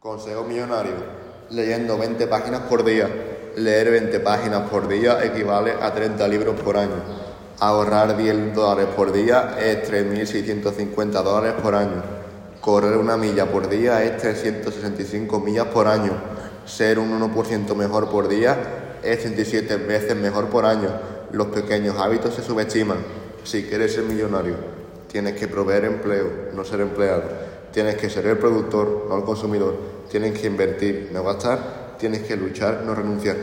[0.00, 0.92] Consejo millonario.
[1.50, 3.08] Leyendo 20 páginas por día.
[3.56, 7.02] Leer 20 páginas por día equivale a 30 libros por año.
[7.60, 12.02] Ahorrar 10 dólares por día es 3.650 dólares por año.
[12.60, 16.12] Correr una milla por día es 365 millas por año.
[16.66, 20.90] Ser un 1% mejor por día es 37 veces mejor por año.
[21.32, 22.98] Los pequeños hábitos se subestiman.
[23.44, 24.56] Si quieres ser millonario,
[25.08, 27.55] tienes que proveer empleo, no ser empleado.
[27.76, 29.76] Tienes que ser el productor, no el consumidor.
[30.10, 31.98] Tienes que invertir, no gastar.
[31.98, 33.36] Tienes que luchar, no renunciar.